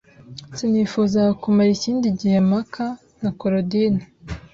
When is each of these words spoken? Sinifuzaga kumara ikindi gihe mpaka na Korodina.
Sinifuzaga 0.57 1.31
kumara 1.41 1.69
ikindi 1.77 2.07
gihe 2.19 2.37
mpaka 2.49 2.83
na 3.21 3.29
Korodina. 3.39 4.01